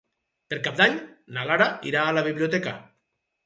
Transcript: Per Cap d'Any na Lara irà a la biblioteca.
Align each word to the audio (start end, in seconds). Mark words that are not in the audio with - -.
Per 0.53 0.57
Cap 0.67 0.79
d'Any 0.79 0.95
na 1.37 1.45
Lara 1.51 1.69
irà 1.93 2.09
a 2.09 2.19
la 2.21 2.27
biblioteca. 2.33 2.79